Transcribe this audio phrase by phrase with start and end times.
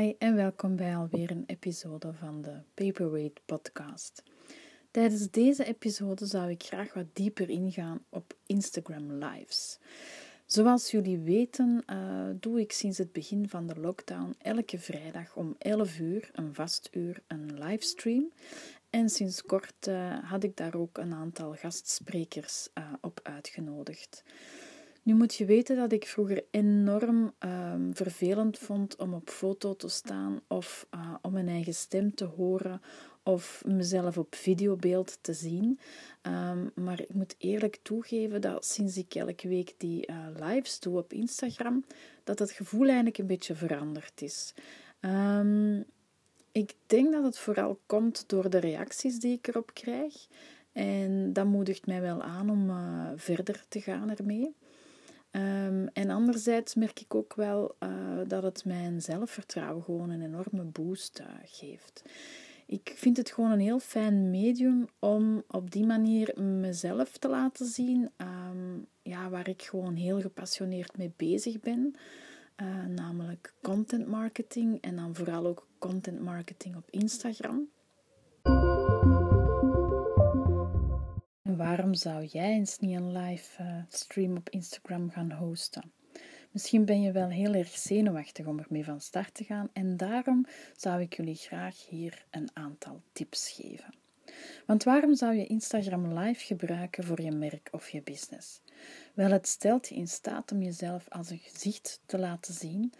[0.00, 4.22] Hi en welkom bij alweer een episode van de Paperweight Podcast.
[4.90, 9.78] Tijdens deze episode zou ik graag wat dieper ingaan op Instagram Lives.
[10.46, 15.54] Zoals jullie weten, uh, doe ik sinds het begin van de lockdown elke vrijdag om
[15.58, 18.32] 11 uur, een vast uur, een livestream.
[18.90, 24.22] En sinds kort uh, had ik daar ook een aantal gastsprekers uh, op uitgenodigd.
[25.02, 29.88] Nu moet je weten dat ik vroeger enorm um, vervelend vond om op foto te
[29.88, 32.80] staan of uh, om mijn eigen stem te horen
[33.22, 35.78] of mezelf op videobeeld te zien.
[36.22, 40.98] Um, maar ik moet eerlijk toegeven dat sinds ik elke week die uh, lives doe
[40.98, 41.84] op Instagram,
[42.24, 44.54] dat het gevoel eigenlijk een beetje veranderd is.
[45.00, 45.84] Um,
[46.52, 50.26] ik denk dat het vooral komt door de reacties die ik erop krijg.
[50.72, 54.54] En dat moedigt mij wel aan om uh, verder te gaan ermee.
[55.32, 57.88] Um, en anderzijds merk ik ook wel uh,
[58.26, 62.02] dat het mijn zelfvertrouwen gewoon een enorme boost uh, geeft.
[62.66, 67.66] Ik vind het gewoon een heel fijn medium om op die manier mezelf te laten
[67.66, 71.94] zien, um, ja, waar ik gewoon heel gepassioneerd mee bezig ben.
[72.56, 77.68] Uh, namelijk content marketing en dan vooral ook content marketing op Instagram.
[81.60, 85.92] Waarom zou jij eens niet een live uh, stream op Instagram gaan hosten?
[86.50, 90.46] Misschien ben je wel heel erg zenuwachtig om ermee van start te gaan en daarom
[90.76, 93.94] zou ik jullie graag hier een aantal tips geven.
[94.66, 98.60] Want waarom zou je Instagram Live gebruiken voor je merk of je business?
[99.14, 102.92] Wel, het stelt je in staat om jezelf als een gezicht te laten zien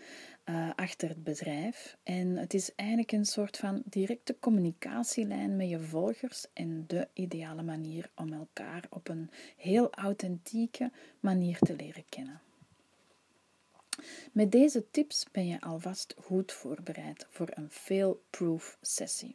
[0.44, 1.96] uh, achter het bedrijf.
[2.02, 7.62] En het is eigenlijk een soort van directe communicatielijn met je volgers en de ideale
[7.62, 12.40] manier om elkaar op een heel authentieke manier te leren kennen.
[14.32, 19.34] Met deze tips ben je alvast goed voorbereid voor een fail-proof sessie.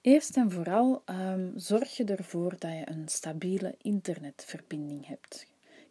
[0.00, 5.46] Eerst en vooral um, zorg je ervoor dat je een stabiele internetverbinding hebt.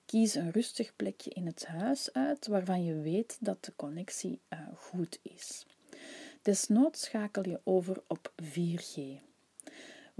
[0.10, 4.60] Kies een rustig plekje in het huis uit waarvan je weet dat de connectie uh,
[4.76, 5.66] goed is.
[6.42, 9.02] Desnoods schakel je over op 4G.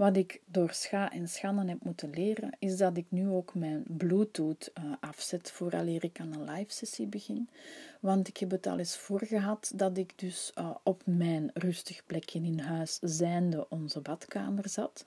[0.00, 3.84] Wat ik door scha en schannen heb moeten leren, is dat ik nu ook mijn
[3.88, 7.48] Bluetooth uh, afzet vooraleer ik aan een live sessie begin.
[8.00, 12.06] Want ik heb het al eens voor gehad dat ik dus uh, op mijn rustig
[12.06, 15.04] plekje in huis, zijnde onze badkamer zat.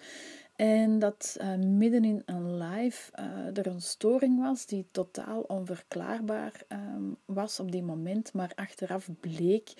[0.55, 6.61] En dat uh, midden in een live uh, er een storing was die totaal onverklaarbaar
[6.69, 8.33] um, was op die moment.
[8.33, 9.73] Maar achteraf bleek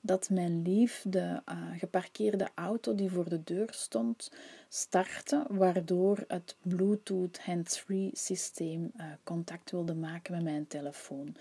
[0.00, 4.32] dat mijn lief de uh, geparkeerde auto die voor de deur stond
[4.68, 8.92] startte, waardoor het Bluetooth hands-free systeem
[9.24, 11.36] contact wilde maken met mijn telefoon.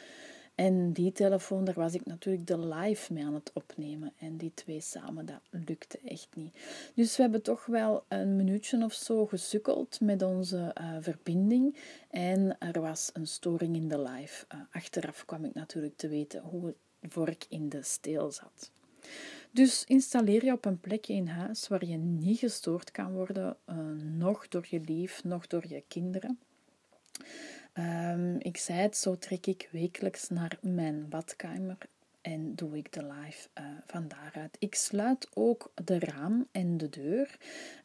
[0.58, 4.14] En die telefoon, daar was ik natuurlijk de live mee aan het opnemen.
[4.20, 6.56] En die twee samen, dat lukte echt niet.
[6.94, 11.76] Dus we hebben toch wel een minuutje of zo gesukkeld met onze uh, verbinding.
[12.10, 14.46] En er was een storing in de live.
[14.54, 18.72] Uh, achteraf kwam ik natuurlijk te weten hoe het vork in de steel zat.
[19.52, 23.76] Dus installeer je op een plekje in huis waar je niet gestoord kan worden, uh,
[24.18, 26.40] nog door je lief, nog door je kinderen.
[27.80, 31.78] Um, ik zei het, zo trek ik wekelijks naar mijn badkamer
[32.22, 34.56] en doe ik de live uh, van daaruit.
[34.60, 37.38] Ik sluit ook de raam en de deur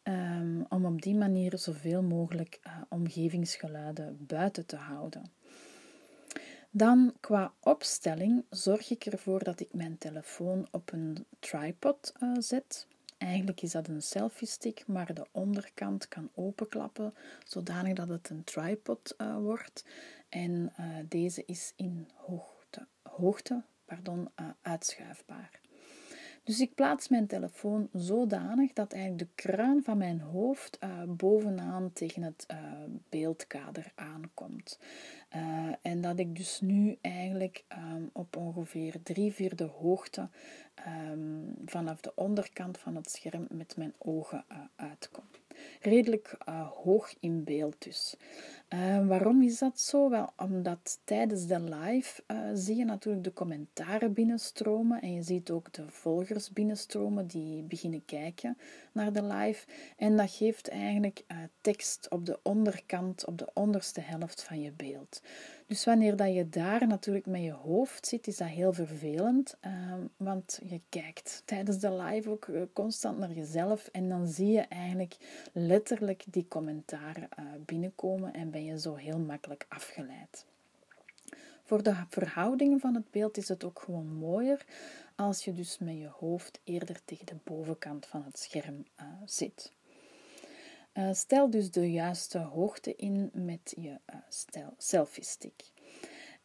[0.04, 5.30] um, om op die manier zoveel mogelijk uh, omgevingsgeluiden buiten te houden.
[6.70, 12.86] Dan qua opstelling zorg ik ervoor dat ik mijn telefoon op een tripod uh, zet.
[13.22, 18.44] Eigenlijk is dat een selfie stick, maar de onderkant kan openklappen zodanig dat het een
[18.44, 19.84] tripod uh, wordt.
[20.28, 25.62] En uh, deze is in hoogte, hoogte pardon, uh, uitschuifbaar.
[26.44, 31.92] Dus ik plaats mijn telefoon zodanig dat eigenlijk de kruin van mijn hoofd uh, bovenaan
[31.92, 32.58] tegen het uh,
[33.08, 34.78] beeldkader aankomt.
[35.36, 40.28] Uh, en dat ik dus nu eigenlijk um, op ongeveer drie vierde hoogte
[41.10, 44.45] um, vanaf de onderkant van het scherm met mijn ogen
[44.77, 45.24] uitkom.
[45.80, 46.36] Redelijk
[46.84, 48.16] hoog in beeld dus.
[48.74, 50.10] Uh, waarom is dat zo?
[50.10, 55.51] Wel, omdat tijdens de live uh, zie je natuurlijk de commentaren binnenstromen en je ziet
[55.51, 58.59] ook de volgers binnenstromen die beginnen kijken
[58.92, 59.66] naar de live.
[59.97, 64.72] En dat geeft eigenlijk uh, tekst op de onderkant, op de onderste helft van je
[64.72, 65.22] beeld.
[65.66, 69.57] Dus wanneer dat je daar natuurlijk met je hoofd zit, is dat heel vervelend,
[70.16, 75.16] want je kijkt tijdens de live ook constant naar jezelf en dan zie je eigenlijk
[75.53, 77.28] letterlijk die commentaren
[77.65, 80.47] binnenkomen en ben je zo heel makkelijk afgeleid.
[81.64, 84.64] Voor de verhoudingen van het beeld is het ook gewoon mooier
[85.16, 89.72] als je dus met je hoofd eerder tegen de bovenkant van het scherm uh, zit.
[90.94, 93.98] Uh, stel dus de juiste hoogte in met je
[94.56, 95.62] uh, selfie stick.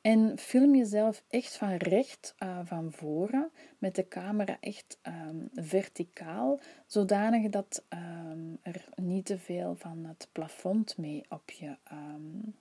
[0.07, 6.59] En film jezelf echt van recht uh, van voren met de camera echt um, verticaal,
[6.85, 12.55] zodanig dat um, er niet te veel van het plafond mee op je, um,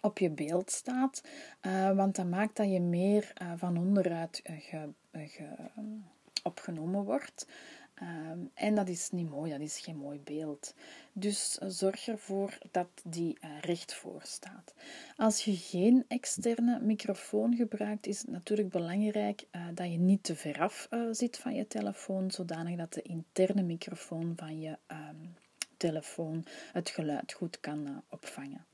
[0.00, 1.22] op je beeld staat.
[1.62, 5.46] Uh, want dat maakt dat je meer uh, van onderuit ge, ge,
[6.42, 7.46] opgenomen wordt.
[8.02, 10.74] Um, en dat is niet mooi, dat is geen mooi beeld.
[11.12, 14.74] Dus zorg ervoor dat die uh, recht voor staat.
[15.16, 20.36] Als je geen externe microfoon gebruikt, is het natuurlijk belangrijk uh, dat je niet te
[20.36, 25.34] ver af zit van je telefoon, zodanig dat de interne microfoon van je um,
[25.76, 28.64] telefoon het geluid goed kan opvangen.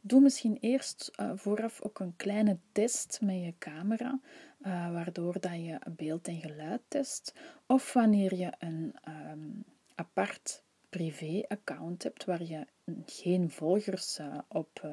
[0.00, 4.20] Doe misschien eerst vooraf ook een kleine test met je camera,
[4.66, 7.34] uh, waardoor dat je beeld en geluid test.
[7.66, 9.64] Of wanneer je een um,
[9.94, 12.66] apart privé-account hebt waar je
[13.06, 14.88] geen volgers uh, op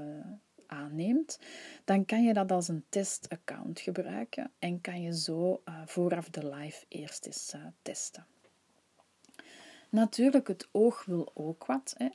[0.67, 1.39] aanneemt,
[1.85, 6.85] dan kan je dat als een testaccount gebruiken en kan je zo vooraf de live
[6.87, 8.25] eerst eens testen.
[9.91, 11.95] Natuurlijk, het oog wil ook wat.
[11.97, 12.09] Hè.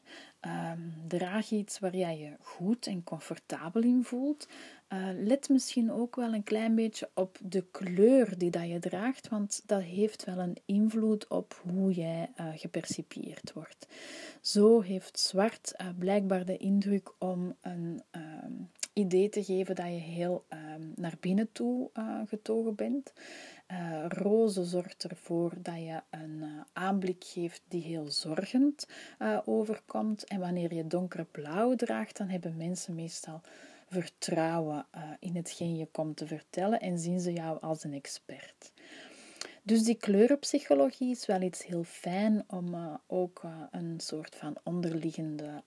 [0.73, 4.49] Um, draag iets waar jij je goed en comfortabel in voelt.
[4.93, 9.29] Uh, let misschien ook wel een klein beetje op de kleur die dat je draagt,
[9.29, 13.87] want dat heeft wel een invloed op hoe jij uh, gepercipieerd wordt.
[14.41, 18.03] Zo heeft zwart uh, blijkbaar de indruk om een
[18.45, 21.91] um, idee te geven dat je heel um, naar binnen toe
[22.27, 23.13] getogen bent.
[23.73, 30.25] Uh, roze zorgt ervoor dat je een uh, aanblik geeft die heel zorgend uh, overkomt.
[30.25, 33.41] En wanneer je donkerblauw draagt, dan hebben mensen meestal
[33.89, 34.87] vertrouwen
[35.19, 38.73] in hetgeen je komt te vertellen en zien ze jou als een expert.
[39.63, 45.63] Dus die kleurenpsychologie is wel iets heel fijn om ook een soort van onderliggende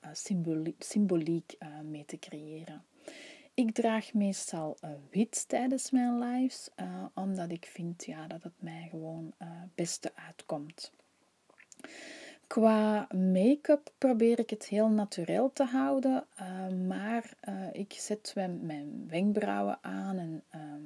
[0.79, 2.83] symboliek mee te creëren.
[3.59, 8.53] Ik draag meestal uh, wit tijdens mijn lives, uh, omdat ik vind ja, dat het
[8.61, 10.91] mij gewoon uh, beste uitkomt.
[12.49, 16.25] Qua make-up probeer ik het heel natuurlijk te houden,
[16.87, 17.33] maar
[17.71, 20.43] ik zet mijn wenkbrauwen aan en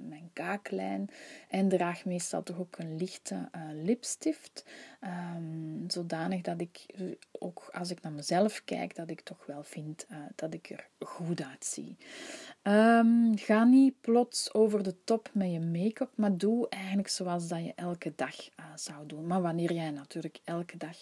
[0.10, 1.10] mijn kaaklijn
[1.50, 4.65] en draag meestal toch ook een lichte lipstift,
[5.01, 6.86] um, zodanig dat ik
[7.31, 11.44] ook als ik naar mezelf kijk, dat ik toch wel vind dat ik er goed
[11.44, 11.98] uitzie.
[12.63, 17.66] Um, ga niet plots over de top met je make-up, maar doe eigenlijk zoals dat
[17.66, 18.36] je elke dag
[18.75, 19.27] zou doen.
[19.27, 20.98] Maar wanneer jij natuurlijk elke dag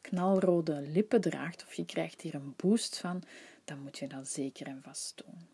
[0.00, 3.22] knalrode lippen draagt of je krijgt hier een boost van,
[3.64, 5.48] dan moet je dat zeker en vast doen.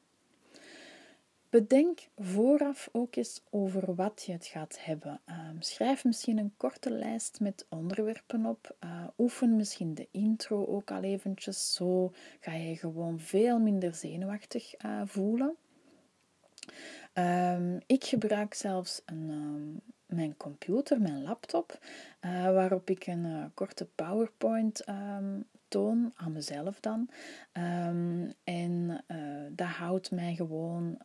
[1.50, 5.20] Bedenk vooraf ook eens over wat je het gaat hebben.
[5.26, 8.76] Um, schrijf misschien een korte lijst met onderwerpen op.
[8.84, 11.74] Uh, oefen misschien de intro ook al eventjes.
[11.74, 15.56] Zo ga je gewoon veel minder zenuwachtig uh, voelen.
[17.14, 21.78] Um, ik gebruik zelfs een, um, mijn computer, mijn laptop,
[22.24, 24.84] uh, waarop ik een korte PowerPoint
[25.68, 27.08] toon aan mezelf dan.
[27.52, 29.16] Um, en uh,
[29.50, 30.98] dat houdt mij gewoon,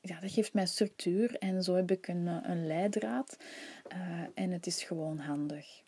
[0.00, 3.36] ja, dat geeft mij structuur en zo heb ik een, eh, een leidraad
[4.34, 5.82] en het is gewoon handig.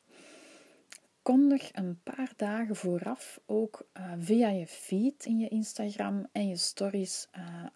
[1.22, 6.56] Kondig een paar dagen vooraf ook uh, via je feed in je Instagram en je
[6.56, 7.28] stories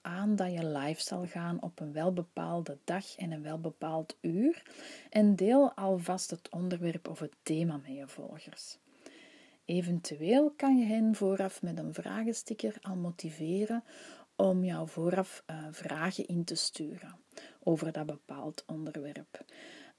[0.03, 4.62] aan dat je live zal gaan op een welbepaalde dag en een welbepaald uur.
[5.11, 8.79] En deel alvast het onderwerp of het thema met je volgers.
[9.65, 13.85] Eventueel kan je hen vooraf met een vragensticker al motiveren
[14.37, 17.17] om jou vooraf uh, vragen in te sturen
[17.62, 19.45] over dat bepaald onderwerp.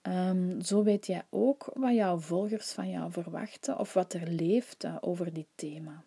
[0.07, 4.83] Um, zo weet jij ook wat jouw volgers van jou verwachten of wat er leeft
[4.83, 6.03] uh, over dit thema.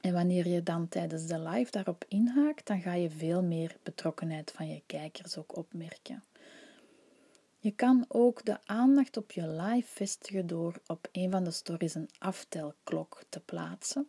[0.00, 4.50] En wanneer je dan tijdens de live daarop inhaakt, dan ga je veel meer betrokkenheid
[4.50, 6.22] van je kijkers ook opmerken.
[7.58, 11.94] Je kan ook de aandacht op je live vestigen door op een van de stories
[11.94, 14.08] een aftelklok te plaatsen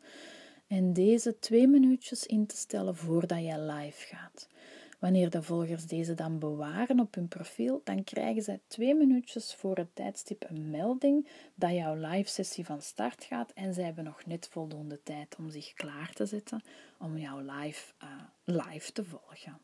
[0.68, 4.48] en deze twee minuutjes in te stellen voordat je live gaat.
[5.00, 9.78] Wanneer de volgers deze dan bewaren op hun profiel, dan krijgen zij twee minuutjes voor
[9.78, 14.26] het tijdstip een melding dat jouw live sessie van start gaat en zij hebben nog
[14.26, 16.62] net voldoende tijd om zich klaar te zetten
[17.00, 18.10] om jouw live, uh,
[18.44, 19.58] live te volgen.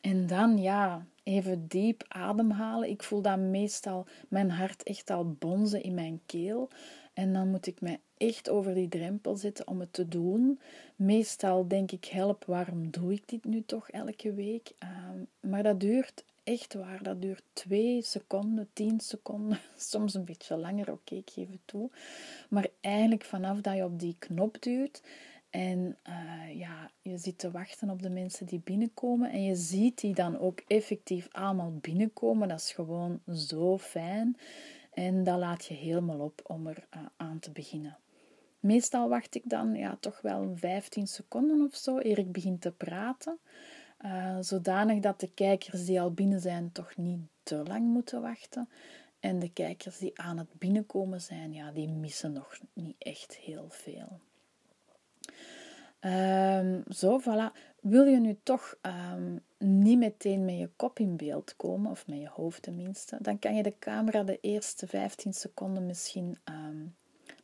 [0.00, 2.88] En dan, ja, even diep ademhalen.
[2.88, 6.68] Ik voel dan meestal mijn hart echt al bonzen in mijn keel.
[7.14, 10.60] En dan moet ik mij echt over die drempel zetten om het te doen.
[10.96, 14.72] Meestal denk ik, help, waarom doe ik dit nu toch elke week?
[14.82, 14.90] Uh,
[15.40, 20.92] maar dat duurt echt waar, dat duurt twee seconden, tien seconden, soms een beetje langer,
[20.92, 21.90] oké, ik geef het toe.
[22.48, 25.02] Maar eigenlijk vanaf dat je op die knop duwt
[25.50, 30.00] en uh, ja, je zit te wachten op de mensen die binnenkomen en je ziet
[30.00, 34.36] die dan ook effectief allemaal binnenkomen, dat is gewoon zo fijn.
[34.92, 37.98] En dat laat je helemaal op om er uh, aan te beginnen.
[38.60, 42.72] Meestal wacht ik dan ja, toch wel 15 seconden of zo eer ik begin te
[42.72, 43.38] praten.
[44.04, 48.68] Uh, zodanig dat de kijkers die al binnen zijn toch niet te lang moeten wachten.
[49.20, 53.66] En de kijkers die aan het binnenkomen zijn, ja, die missen nog niet echt heel
[53.68, 54.20] veel.
[56.00, 57.58] Um, zo, voilà.
[57.80, 62.18] Wil je nu toch um, niet meteen met je kop in beeld komen, of met
[62.18, 66.96] je hoofd tenminste, dan kan je de camera de eerste 15 seconden misschien um,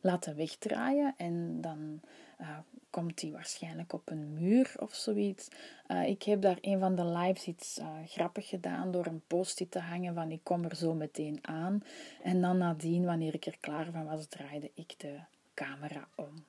[0.07, 2.01] laten wegdraaien en dan
[2.41, 2.57] uh,
[2.89, 5.47] komt die waarschijnlijk op een muur of zoiets.
[5.87, 9.71] Uh, ik heb daar een van de lives iets uh, grappig gedaan door een post-it
[9.71, 11.83] te hangen van ik kom er zo meteen aan.
[12.23, 15.19] En dan nadien, wanneer ik er klaar van was, draaide ik de
[15.53, 16.45] camera om.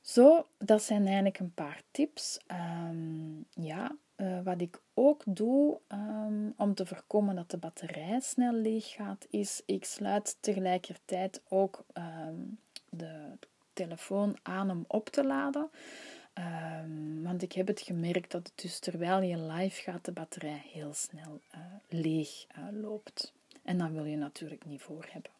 [0.00, 2.40] Zo, dat zijn eigenlijk een paar tips.
[2.90, 8.52] Um, ja, uh, wat ik ook doe um, om te voorkomen dat de batterij snel
[8.52, 12.58] leeg gaat, is ik sluit tegelijkertijd ook um,
[12.90, 13.38] de
[13.72, 15.70] telefoon aan om op te laden.
[17.22, 20.94] want ik heb het gemerkt dat het dus terwijl je live gaat, de batterij heel
[20.94, 23.32] snel uh, leeg uh, loopt.
[23.62, 25.30] En dat wil je natuurlijk niet voor hebben.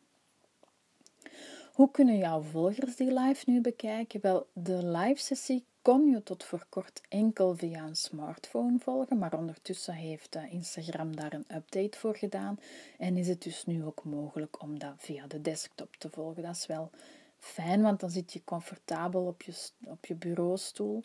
[1.72, 4.20] Hoe kunnen jouw volgers die live nu bekijken?
[4.20, 9.38] Wel, de live sessie kon je tot voor kort enkel via een smartphone volgen, maar
[9.38, 12.58] ondertussen heeft eh, Instagram daar een update voor gedaan
[12.98, 16.42] en is het dus nu ook mogelijk om dat via de desktop te volgen.
[16.42, 16.90] Dat is wel
[17.38, 21.02] fijn, want dan zit je comfortabel op je, op je bureaustoel.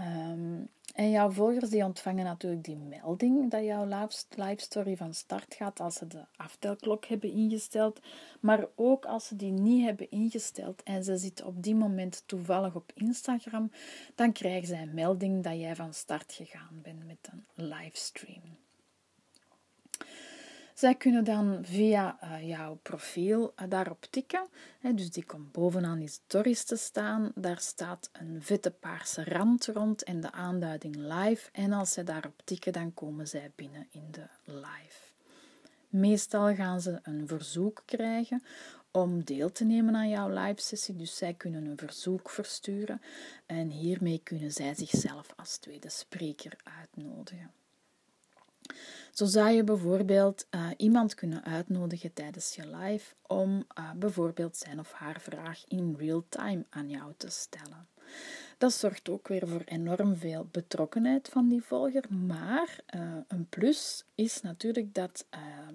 [0.00, 5.54] Um, en jouw volgers die ontvangen natuurlijk die melding dat jouw live story van start
[5.54, 8.00] gaat als ze de aftelklok hebben ingesteld.
[8.40, 12.74] Maar ook als ze die niet hebben ingesteld en ze zitten op die moment toevallig
[12.74, 13.70] op Instagram,
[14.14, 18.56] dan krijgen zij een melding dat jij van start gegaan bent met een livestream.
[20.74, 24.48] Zij kunnen dan via uh, jouw profiel uh, daarop tikken.
[24.80, 27.32] Hè, dus die komt bovenaan die stories te staan.
[27.34, 31.48] Daar staat een vette paarse rand rond en de aanduiding live.
[31.52, 35.10] En als zij daarop tikken, dan komen zij binnen in de live.
[35.88, 38.42] Meestal gaan ze een verzoek krijgen
[38.90, 40.96] om deel te nemen aan jouw live sessie.
[40.96, 43.02] Dus zij kunnen een verzoek versturen
[43.46, 47.50] en hiermee kunnen zij zichzelf als tweede spreker uitnodigen.
[49.12, 54.78] Zo zou je bijvoorbeeld uh, iemand kunnen uitnodigen tijdens je live om uh, bijvoorbeeld zijn
[54.78, 57.86] of haar vraag in real time aan jou te stellen.
[58.58, 64.04] Dat zorgt ook weer voor enorm veel betrokkenheid van die volger, maar uh, een plus
[64.14, 65.74] is natuurlijk dat ehm,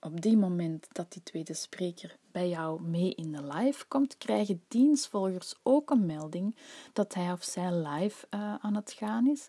[0.00, 4.62] op die moment dat die tweede spreker bij jou mee in de live komt, krijgen
[4.68, 6.56] dienstvolgers ook een melding
[6.92, 8.26] dat hij of zij live
[8.60, 9.48] aan het gaan is.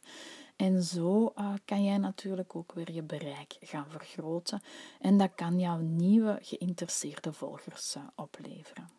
[0.62, 4.62] En zo uh, kan jij natuurlijk ook weer je bereik gaan vergroten.
[5.00, 8.89] En dat kan jouw nieuwe geïnteresseerde volgers uh, opleveren.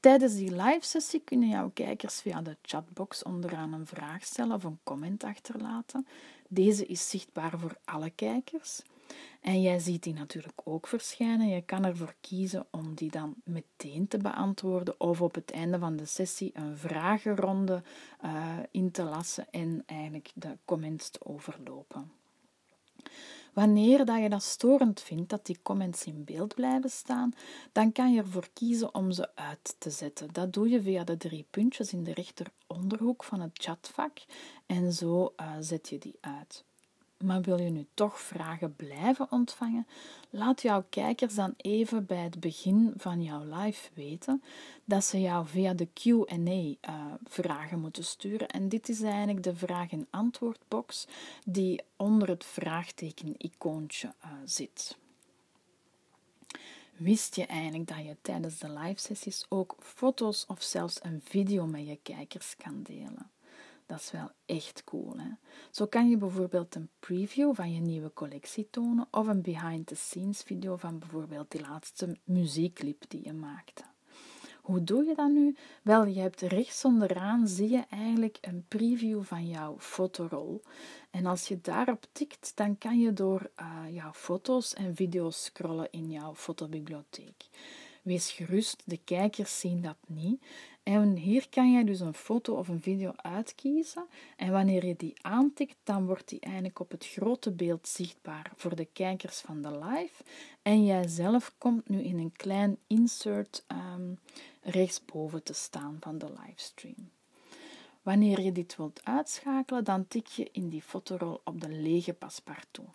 [0.00, 4.64] Tijdens die live sessie kunnen jouw kijkers via de chatbox onderaan een vraag stellen of
[4.64, 6.06] een comment achterlaten.
[6.48, 8.82] Deze is zichtbaar voor alle kijkers.
[9.40, 11.48] En jij ziet die natuurlijk ook verschijnen.
[11.48, 15.96] Je kan ervoor kiezen om die dan meteen te beantwoorden of op het einde van
[15.96, 17.82] de sessie een vragenronde
[18.24, 22.12] uh, in te lassen en eigenlijk de comments te overlopen.
[23.52, 27.32] Wanneer dat je dat storend vindt dat die comments in beeld blijven staan,
[27.72, 30.32] dan kan je ervoor kiezen om ze uit te zetten.
[30.32, 34.18] Dat doe je via de drie puntjes in de rechteronderhoek van het chatvak
[34.66, 36.64] en zo uh, zet je die uit.
[37.22, 39.86] Maar wil je nu toch vragen blijven ontvangen?
[40.30, 44.42] Laat jouw kijkers dan even bij het begin van jouw live weten
[44.84, 46.76] dat ze jou via de QA uh,
[47.24, 48.48] vragen moeten sturen.
[48.48, 51.06] En dit is eigenlijk de vraag- en antwoordbox
[51.44, 54.96] die onder het vraagteken-icoontje uh, zit.
[56.96, 61.66] Wist je eigenlijk dat je tijdens de live sessies ook foto's of zelfs een video
[61.66, 63.30] met je kijkers kan delen?
[63.86, 65.14] Dat is wel echt cool.
[65.16, 65.30] Hè?
[65.70, 70.76] Zo kan je bijvoorbeeld een preview van je nieuwe collectie tonen of een behind-the-scenes video
[70.76, 73.82] van bijvoorbeeld die laatste muziekclip die je maakte.
[74.62, 75.56] Hoe doe je dat nu?
[75.82, 80.62] Wel, je hebt rechts onderaan zie je eigenlijk een preview van jouw fotorol.
[81.10, 85.88] En als je daarop tikt, dan kan je door uh, jouw foto's en video's scrollen
[85.90, 87.48] in jouw fotobibliotheek.
[88.02, 90.42] Wees gerust, de kijkers zien dat niet.
[90.82, 94.06] En hier kan je dus een foto of een video uitkiezen.
[94.36, 98.76] En wanneer je die aantikt, dan wordt die eigenlijk op het grote beeld zichtbaar voor
[98.76, 100.24] de kijkers van de live.
[100.62, 104.18] En jij zelf komt nu in een klein insert um,
[104.62, 107.10] rechtsboven te staan van de livestream.
[108.02, 112.88] Wanneer je dit wilt uitschakelen, dan tik je in die fotorol op de lege paspartout.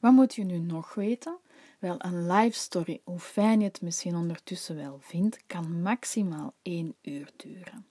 [0.00, 1.36] Wat moet je nu nog weten?
[1.82, 6.94] Wel, een live story, hoe fijn je het misschien ondertussen wel vindt, kan maximaal 1
[7.02, 7.86] uur duren.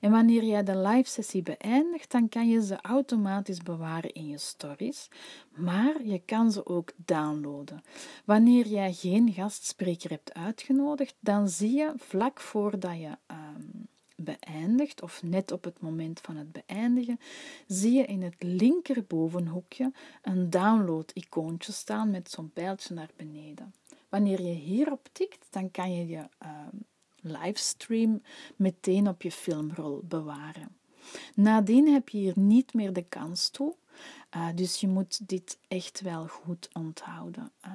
[0.00, 4.38] En wanneer jij de live sessie beëindigt, dan kan je ze automatisch bewaren in je
[4.38, 5.08] stories,
[5.54, 7.82] maar je kan ze ook downloaden.
[8.24, 15.22] Wanneer jij geen gastspreker hebt uitgenodigd, dan zie je vlak voordat je um, beëindigt, of
[15.22, 17.20] net op het moment van het beëindigen,
[17.66, 19.92] zie je in het linkerbovenhoekje
[20.22, 23.74] een download-icoontje staan met zo'n pijltje naar beneden.
[24.08, 26.50] Wanneer je hierop tikt, dan kan je je uh,
[27.20, 28.22] livestream
[28.56, 30.76] meteen op je filmrol bewaren.
[31.34, 33.74] Nadien heb je hier niet meer de kans toe,
[34.36, 37.52] uh, dus je moet dit echt wel goed onthouden.
[37.66, 37.72] Uh,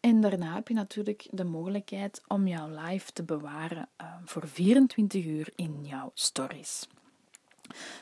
[0.00, 5.24] en daarna heb je natuurlijk de mogelijkheid om jouw live te bewaren uh, voor 24
[5.24, 6.88] uur in jouw stories.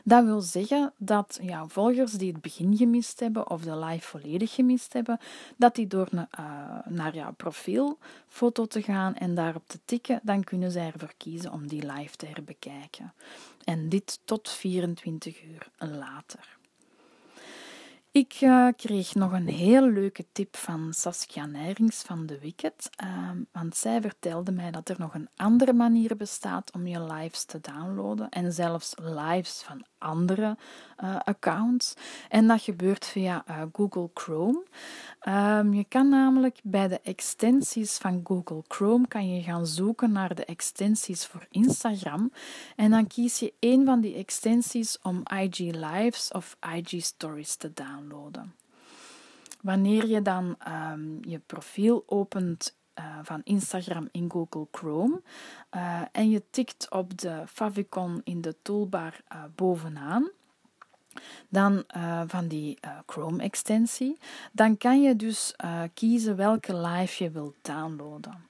[0.05, 4.55] Dat wil zeggen dat jouw volgers die het begin gemist hebben of de live volledig
[4.55, 5.19] gemist hebben,
[5.57, 6.23] dat die door uh,
[6.85, 11.67] naar jouw profielfoto te gaan en daarop te tikken, dan kunnen zij ervoor kiezen om
[11.67, 13.12] die live te herbekijken.
[13.65, 16.56] En dit tot 24 uur later.
[18.16, 22.90] Ik uh, kreeg nog een heel leuke tip van Saskia Neirings van The Wicked.
[23.04, 27.44] Uh, want zij vertelde mij dat er nog een andere manier bestaat om je lives
[27.44, 28.28] te downloaden.
[28.28, 30.57] En zelfs lives van andere
[31.05, 31.95] uh, accounts.
[32.29, 34.65] En dat gebeurt via uh, Google Chrome.
[35.29, 40.35] Um, je kan namelijk bij de extensies van Google Chrome kan je gaan zoeken naar
[40.35, 42.33] de extensies voor Instagram.
[42.76, 47.73] En dan kies je een van die extensies om IG Lives of IG Stories te
[47.73, 48.55] downloaden.
[49.61, 55.22] Wanneer je dan um, je profiel opent uh, van Instagram in Google Chrome
[55.76, 60.30] uh, en je tikt op de favicon in de toolbar uh, bovenaan,
[61.48, 61.85] dan
[62.26, 64.18] van die Chrome-extensie,
[64.52, 65.54] dan kan je dus
[65.94, 68.48] kiezen welke live je wilt downloaden.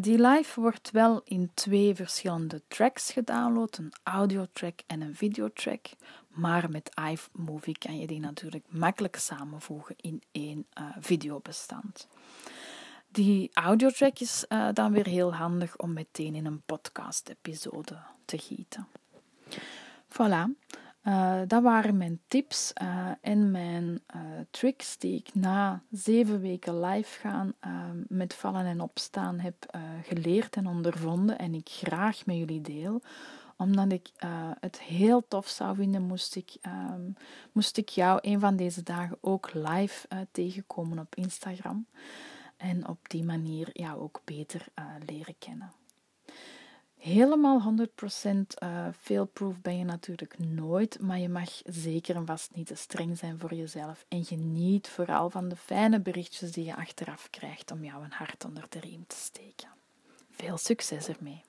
[0.00, 5.86] die live wordt wel in twee verschillende tracks gedownload, een audiotrack en een videotrack.
[6.28, 10.66] Maar met iMovie kan je die natuurlijk makkelijk samenvoegen in één
[11.00, 12.08] videobestand.
[13.08, 18.88] Die audiotrack is uh, dan weer heel handig om meteen in een podcast-episode te gieten.
[20.08, 20.44] Voilà,
[21.02, 24.02] uh, dat waren mijn tips uh, en mijn
[24.50, 27.54] tricks die ik na zeven weken live gaan
[28.08, 33.02] met vallen en opstaan heb geleerd en ondervonden en ik graag met jullie deel.
[33.56, 34.10] Omdat ik
[34.60, 37.16] het heel tof zou vinden, moest ik, um,
[37.52, 41.86] moest ik jou een van deze dagen ook live tegenkomen op Instagram
[42.56, 45.72] en op die manier jou ook beter uh, leren kennen.
[46.96, 52.66] Helemaal 100% uh, failproof ben je natuurlijk nooit, maar je mag zeker en vast niet
[52.66, 57.30] te streng zijn voor jezelf en geniet vooral van de fijne berichtjes die je achteraf
[57.30, 59.68] krijgt om jou een hart onder de riem te steken.
[60.30, 61.45] Veel succes ermee!